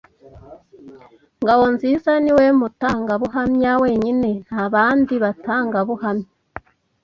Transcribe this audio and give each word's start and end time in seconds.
Ngabonziza 1.41 2.11
niwe 2.23 2.45
mutangabuhamya 2.59 3.71
wenyine. 3.83 4.29
Nta 4.45 4.63
bandi 4.73 5.13
batangabuhamya. 5.23 6.27